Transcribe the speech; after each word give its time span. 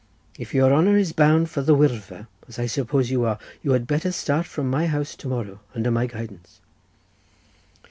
If 0.39 0.55
your 0.55 0.73
honour 0.73 0.97
is 0.97 1.13
bound 1.13 1.51
for 1.51 1.61
the 1.61 1.75
Wyddfa, 1.75 2.25
as 2.47 2.57
I 2.57 2.65
suppose 2.65 3.11
you 3.11 3.23
are, 3.25 3.37
you 3.61 3.73
had 3.73 3.85
better 3.85 4.11
start 4.11 4.47
from 4.47 4.67
my 4.67 4.87
house 4.87 5.15
to 5.17 5.27
morrow 5.27 5.59
under 5.75 5.91
my 5.91 6.07
guidance." 6.07 6.59